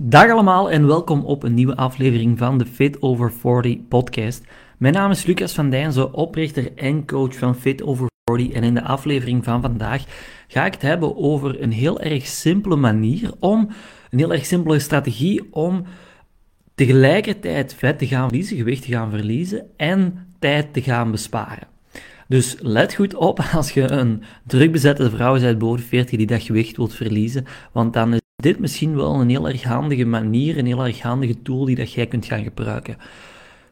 [0.00, 4.44] Dag allemaal en welkom op een nieuwe aflevering van de Fit Over 40 podcast.
[4.76, 8.74] Mijn naam is Lucas van Dijnse, oprichter en coach van Fit Over 40 en in
[8.74, 10.04] de aflevering van vandaag
[10.48, 13.68] ga ik het hebben over een heel erg simpele manier om,
[14.10, 15.84] een heel erg simpele strategie om
[16.74, 21.68] tegelijkertijd vet te gaan verliezen, gewicht te gaan verliezen en tijd te gaan besparen.
[22.28, 26.42] Dus let goed op als je een druk bezette vrouw bent boven 40 die dat
[26.42, 30.66] gewicht wilt verliezen, want dan is dit misschien wel een heel erg handige manier, een
[30.66, 32.96] heel erg handige tool die dat jij kunt gaan gebruiken.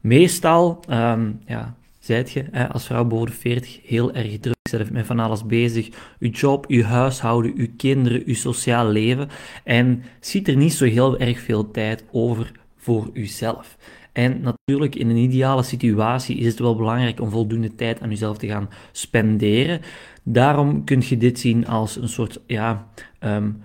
[0.00, 4.90] Meestal, um, ja, zijt je hè, als vrouw boven de 40 heel erg druk, zelf
[4.90, 5.88] met van alles bezig.
[6.18, 9.28] Uw job, uw huishouden, uw kinderen, uw sociaal leven.
[9.64, 13.76] En ziet er niet zo heel erg veel tijd over voor uzelf.
[14.12, 18.38] En natuurlijk, in een ideale situatie is het wel belangrijk om voldoende tijd aan jezelf
[18.38, 19.80] te gaan spenderen.
[20.22, 22.86] Daarom kun je dit zien als een soort, ja,
[23.20, 23.62] um,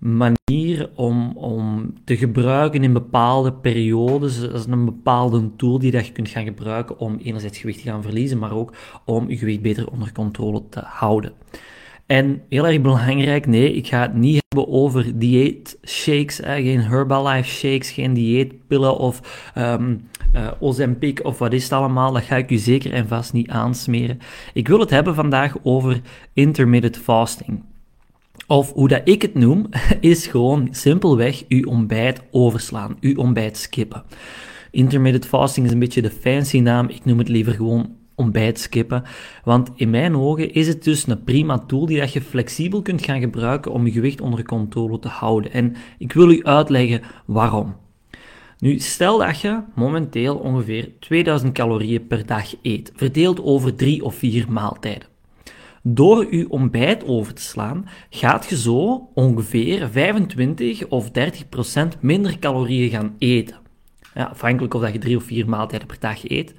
[0.00, 4.40] manier om, om te gebruiken in bepaalde periodes.
[4.40, 7.88] Dat is een bepaalde tool die dat je kunt gaan gebruiken om enerzijds gewicht te
[7.88, 8.72] gaan verliezen, maar ook
[9.04, 11.32] om je gewicht beter onder controle te houden.
[12.06, 17.90] En heel erg belangrijk, nee, ik ga het niet hebben over dieetshakes, geen Herbalife shakes,
[17.90, 22.12] geen dieetpillen of um, uh, of wat is het allemaal.
[22.12, 24.18] Dat ga ik u zeker en vast niet aansmeren.
[24.52, 26.00] Ik wil het hebben vandaag over
[26.32, 27.62] intermittent fasting.
[28.50, 29.68] Of hoe dat ik het noem,
[30.00, 34.02] is gewoon simpelweg uw ontbijt overslaan, uw ontbijt skippen.
[34.70, 39.02] Intermittent fasting is een beetje de fancy naam, ik noem het liever gewoon ontbijt skippen.
[39.44, 43.04] Want in mijn ogen is het dus een prima tool die dat je flexibel kunt
[43.04, 45.52] gaan gebruiken om je gewicht onder controle te houden.
[45.52, 47.76] En ik wil u uitleggen waarom.
[48.58, 54.14] Nu, stel dat je momenteel ongeveer 2000 calorieën per dag eet, verdeeld over drie of
[54.14, 55.09] vier maaltijden.
[55.82, 62.38] Door je ontbijt over te slaan, gaat je zo ongeveer 25 of 30 procent minder
[62.38, 63.56] calorieën gaan eten.
[64.14, 66.54] Ja, afhankelijk of dat je drie of vier maaltijden per dag eet.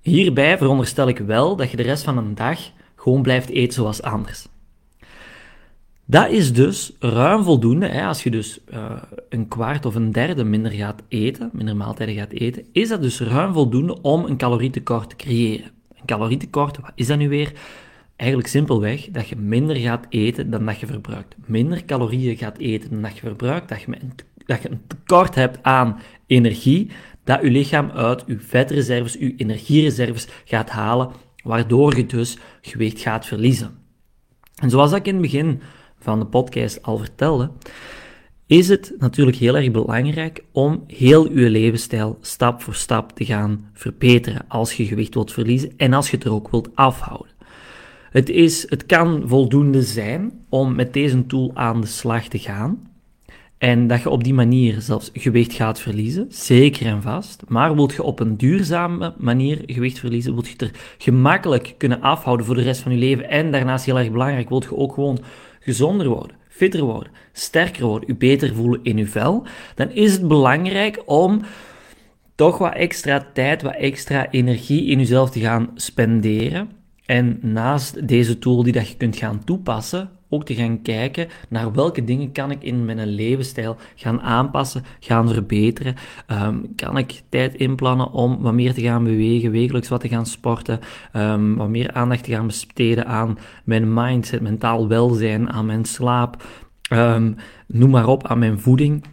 [0.00, 2.58] Hierbij veronderstel ik wel dat je de rest van een dag
[2.96, 4.46] gewoon blijft eten zoals anders.
[6.04, 7.86] Dat is dus ruim voldoende.
[7.86, 12.14] Hè, als je dus uh, een kwart of een derde minder gaat eten, minder maaltijden
[12.14, 15.70] gaat eten, is dat dus ruim voldoende om een calorietekort te creëren.
[15.94, 17.52] Een calorietekort, wat is dat nu weer?
[18.18, 21.36] Eigenlijk simpelweg dat je minder gaat eten dan dat je verbruikt.
[21.46, 24.12] Minder calorieën gaat eten dan dat je verbruikt, dat je, een,
[24.46, 26.90] dat je een tekort hebt aan energie,
[27.24, 31.10] dat je lichaam uit je vetreserves, je energiereserves gaat halen,
[31.42, 33.78] waardoor je dus gewicht gaat verliezen.
[34.54, 35.60] En zoals ik in het begin
[35.98, 37.50] van de podcast al vertelde,
[38.46, 43.70] is het natuurlijk heel erg belangrijk om heel je levensstijl stap voor stap te gaan
[43.72, 47.36] verbeteren als je gewicht wilt verliezen en als je het er ook wilt afhouden.
[48.18, 52.90] Het, is, het kan voldoende zijn om met deze tool aan de slag te gaan.
[53.58, 57.42] En dat je op die manier zelfs gewicht gaat verliezen, zeker en vast.
[57.48, 62.00] Maar wilt je op een duurzame manier gewicht verliezen, wilt je het er gemakkelijk kunnen
[62.00, 63.28] afhouden voor de rest van je leven.
[63.28, 65.18] En daarnaast heel erg belangrijk, wilt je ook gewoon
[65.60, 69.46] gezonder worden, fitter worden, sterker worden, je beter voelen in je vel.
[69.74, 71.40] Dan is het belangrijk om
[72.34, 76.77] toch wat extra tijd, wat extra energie in jezelf te gaan spenderen
[77.08, 81.72] en naast deze tool die dat je kunt gaan toepassen, ook te gaan kijken naar
[81.72, 85.94] welke dingen kan ik in mijn levensstijl gaan aanpassen, gaan verbeteren.
[86.30, 90.26] Um, kan ik tijd inplannen om wat meer te gaan bewegen, wekelijks wat te gaan
[90.26, 90.80] sporten,
[91.12, 96.44] um, wat meer aandacht te gaan besteden aan mijn mindset, mentaal welzijn, aan mijn slaap,
[96.92, 97.36] um,
[97.66, 99.04] noem maar op, aan mijn voeding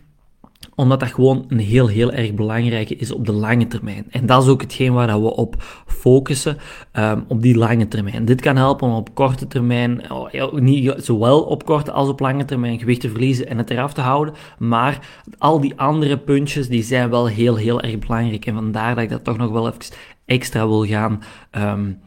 [0.75, 4.05] omdat dat gewoon een heel, heel erg belangrijke is op de lange termijn.
[4.09, 5.55] En dat is ook hetgeen waar we op
[5.87, 6.57] focussen,
[6.93, 8.25] um, op die lange termijn.
[8.25, 12.45] Dit kan helpen om op korte termijn, oh, niet zowel op korte als op lange
[12.45, 14.33] termijn, gewicht te verliezen en het eraf te houden.
[14.57, 14.99] Maar
[15.37, 18.45] al die andere puntjes, die zijn wel heel, heel erg belangrijk.
[18.45, 21.99] En vandaar dat ik dat toch nog wel even extra wil gaan, um,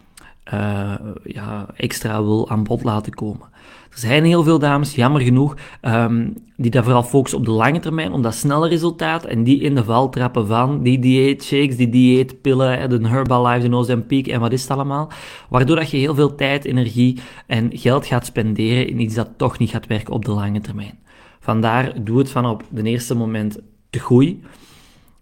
[0.55, 0.95] uh,
[1.25, 3.47] ja, extra wil aan bod laten komen.
[3.91, 7.81] Er zijn heel veel dames, jammer genoeg, um, die daar vooral focussen op de lange
[7.81, 11.89] termijn, om dat snelle resultaat, en die in de val trappen van die dieetshakes, die
[11.89, 15.11] dieetpillen, de Herbalife, de Ozempic en wat is het allemaal,
[15.49, 19.59] waardoor dat je heel veel tijd, energie en geld gaat spenderen in iets dat toch
[19.59, 20.99] niet gaat werken op de lange termijn.
[21.41, 23.59] Vandaar, doe het van op de eerste moment
[23.91, 24.43] te groei.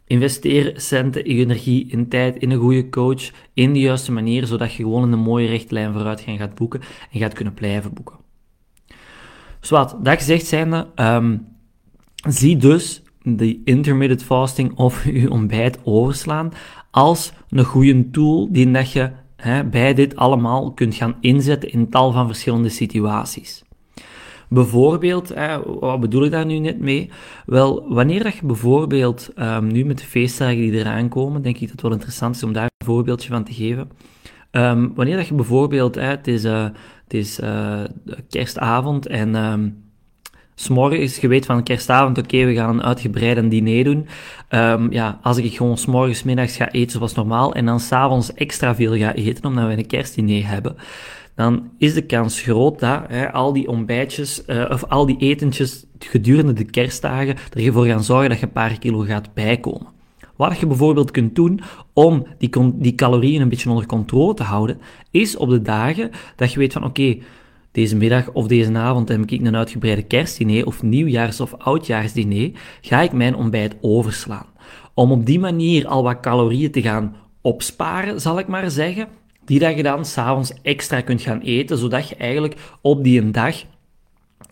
[0.06, 4.82] Investeer centen, energie, in tijd, in een goede coach, in de juiste manier, zodat je
[4.82, 6.80] gewoon een mooie richtlijn vooruit gaat boeken
[7.12, 8.16] en gaat kunnen blijven boeken.
[9.60, 11.46] Zwat, dat gezegd zijnde, um,
[12.28, 16.52] zie dus de intermittent fasting of je ontbijt overslaan
[16.90, 19.10] als een goede tool die dat je
[19.70, 23.65] bij dit allemaal kunt gaan inzetten in tal van verschillende situaties.
[24.48, 25.32] Bijvoorbeeld,
[25.80, 27.10] wat bedoel ik daar nu net mee?
[27.46, 31.60] Wel, wanneer dat je bijvoorbeeld, um, nu met de feestdagen die eraan komen, denk ik
[31.60, 33.90] dat het wel interessant is om daar een voorbeeldje van te geven.
[34.50, 36.62] Um, wanneer dat je bijvoorbeeld, het is, uh,
[37.04, 37.80] het is uh,
[38.28, 39.84] kerstavond en um,
[40.54, 44.06] s'morgens, je weet van kerstavond, oké, we gaan een uitgebreid diner doen.
[44.90, 48.96] Ja, als ik gewoon s'morgens, middags ga eten zoals normaal en dan s'avonds extra veel
[48.96, 50.76] ga eten omdat we een kerstdiner hebben,
[51.36, 55.84] dan is de kans groot dat hè, al die ontbijtjes uh, of al die etentjes
[55.98, 59.94] gedurende de kerstdagen ervoor gaan zorgen dat je een paar kilo gaat bijkomen.
[60.36, 61.60] Wat je bijvoorbeeld kunt doen
[61.92, 64.80] om die, die calorieën een beetje onder controle te houden,
[65.10, 67.18] is op de dagen dat je weet van oké,
[67.72, 72.50] deze middag of deze avond heb ik een uitgebreide kerstdiner of nieuwjaars- of oudjaarsdiner,
[72.80, 74.46] ga ik mijn ontbijt overslaan.
[74.94, 79.08] Om op die manier al wat calorieën te gaan opsparen, zal ik maar zeggen,
[79.46, 83.32] die dat je dan s'avonds extra kunt gaan eten, zodat je eigenlijk op die een
[83.32, 83.64] dag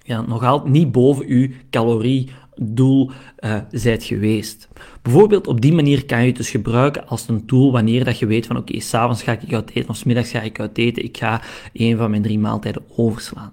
[0.02, 3.10] ja, nog altijd niet boven je caloriedoel
[3.40, 4.68] uh, zijt geweest.
[5.02, 8.26] Bijvoorbeeld op die manier kan je het dus gebruiken als een tool wanneer dat je
[8.26, 10.78] weet van oké, okay, s'avonds ga ik uit eten of s middags ga ik uit
[10.78, 11.42] eten, ik ga
[11.72, 13.52] een van mijn drie maaltijden overslaan.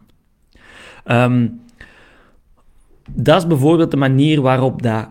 [1.05, 1.61] Um,
[3.13, 5.07] dat is bijvoorbeeld de manier waarop dat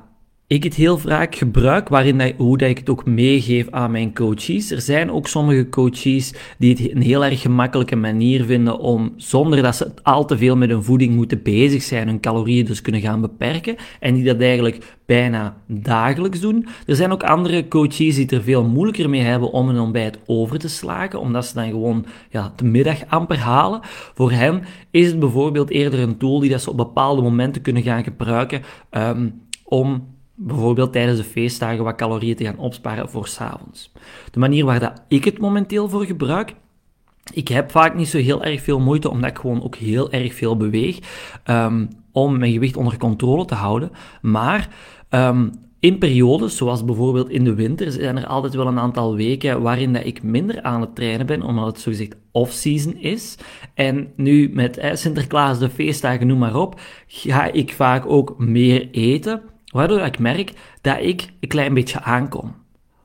[0.50, 4.14] ik het heel vaak gebruik, waarin dat, hoe dat ik het ook meegeef aan mijn
[4.14, 4.70] coaches.
[4.70, 9.62] Er zijn ook sommige coaches die het een heel erg gemakkelijke manier vinden om, zonder
[9.62, 13.00] dat ze al te veel met hun voeding moeten bezig zijn, hun calorieën dus kunnen
[13.00, 13.76] gaan beperken.
[14.00, 16.66] En die dat eigenlijk bijna dagelijks doen.
[16.86, 20.18] Er zijn ook andere coaches die het er veel moeilijker mee hebben om een ontbijt
[20.26, 23.80] over te slagen, omdat ze dan gewoon ja, de middag amper halen.
[24.14, 27.82] Voor hen is het bijvoorbeeld eerder een tool die dat ze op bepaalde momenten kunnen
[27.82, 33.92] gaan gebruiken um, om bijvoorbeeld tijdens de feestdagen wat calorieën te gaan opsparen voor s'avonds.
[34.30, 36.54] De manier waar dat ik het momenteel voor gebruik,
[37.32, 40.34] ik heb vaak niet zo heel erg veel moeite, omdat ik gewoon ook heel erg
[40.34, 40.98] veel beweeg,
[41.46, 43.90] um, om mijn gewicht onder controle te houden.
[44.22, 44.68] Maar
[45.10, 45.50] um,
[45.80, 49.92] in periodes, zoals bijvoorbeeld in de winter, zijn er altijd wel een aantal weken waarin
[49.92, 53.36] dat ik minder aan het trainen ben, omdat het zogezegd off-season is.
[53.74, 59.42] En nu met Sinterklaas, de feestdagen, noem maar op, ga ik vaak ook meer eten.
[59.70, 62.54] Waardoor ik merk dat ik een klein beetje aankom.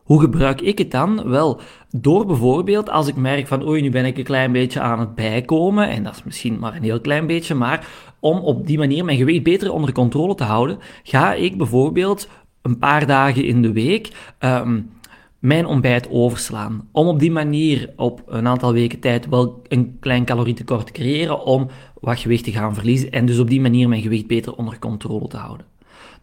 [0.03, 1.29] Hoe gebruik ik het dan?
[1.29, 1.59] Wel,
[1.89, 5.15] door bijvoorbeeld als ik merk van oei, nu ben ik een klein beetje aan het
[5.15, 7.87] bijkomen, en dat is misschien maar een heel klein beetje, maar
[8.19, 12.27] om op die manier mijn gewicht beter onder controle te houden, ga ik bijvoorbeeld
[12.61, 14.89] een paar dagen in de week um,
[15.39, 16.87] mijn ontbijt overslaan.
[16.91, 21.45] Om op die manier op een aantal weken tijd wel een klein calorietekort te creëren
[21.45, 21.67] om
[21.99, 25.27] wat gewicht te gaan verliezen en dus op die manier mijn gewicht beter onder controle
[25.27, 25.65] te houden.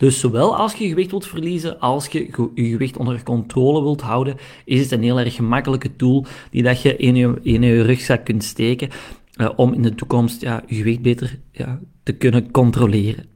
[0.02, 4.36] Dus zowel als je gewicht wilt verliezen, als je je gewicht onder controle wilt houden,
[4.64, 8.24] is het een heel erg gemakkelijke tool die dat je in je, in je rugzak
[8.24, 8.88] kunt steken
[9.36, 13.26] uh, om in de toekomst ja, je gewicht beter ja, te kunnen controleren.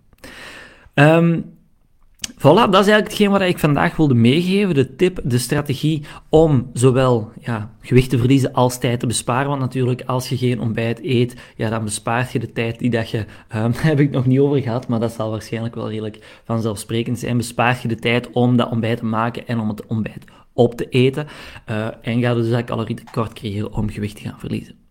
[0.94, 1.44] Um,
[2.32, 4.74] Voilà, dat is eigenlijk hetgeen wat ik vandaag wilde meegeven.
[4.74, 9.48] De tip, de strategie om zowel ja, gewicht te verliezen als tijd te besparen.
[9.48, 13.10] Want natuurlijk, als je geen ontbijt eet, ja, dan bespaart je de tijd die dat
[13.10, 13.24] je...
[13.54, 17.36] Um, heb ik nog niet over gehad, maar dat zal waarschijnlijk wel redelijk vanzelfsprekend zijn.
[17.36, 20.88] Bespaart je de tijd om dat ontbijt te maken en om het ontbijt op te
[20.88, 21.26] eten.
[21.70, 24.85] Uh, en ga dus dat calorietekort creëren om gewicht te gaan verliezen.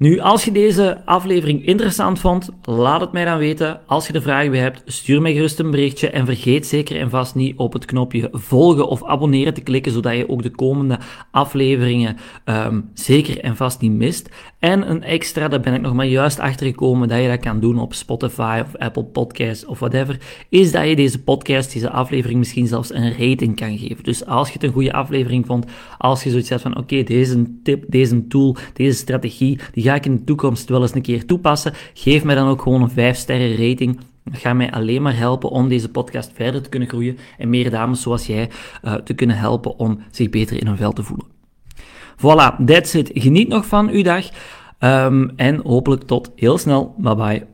[0.00, 3.80] Nu, als je deze aflevering interessant vond, laat het mij dan weten.
[3.86, 7.10] Als je er vragen bij hebt, stuur mij gerust een berichtje en vergeet zeker en
[7.10, 10.98] vast niet op het knopje volgen of abonneren te klikken, zodat je ook de komende
[11.30, 14.28] afleveringen um, zeker en vast niet mist.
[14.58, 17.60] En een extra, daar ben ik nog maar juist achter gekomen dat je dat kan
[17.60, 22.38] doen op Spotify of Apple Podcasts of whatever, is dat je deze podcast, deze aflevering
[22.38, 24.04] misschien zelfs een rating kan geven.
[24.04, 25.66] Dus als je het een goede aflevering vond,
[25.98, 30.06] als je zoiets hebt van oké, deze tip, deze tool, deze strategie, die ga ik
[30.06, 33.16] in de toekomst wel eens een keer toepassen, geef mij dan ook gewoon een 5
[33.16, 34.00] sterren rating.
[34.24, 37.70] Dat gaat mij alleen maar helpen om deze podcast verder te kunnen groeien en meer
[37.70, 38.50] dames zoals jij
[38.84, 41.26] uh, te kunnen helpen om zich beter in hun vel te voelen.
[42.16, 43.10] Voilà, that's it.
[43.14, 44.28] Geniet nog van uw dag
[44.78, 46.94] um, en hopelijk tot heel snel.
[46.98, 47.49] Bye bye.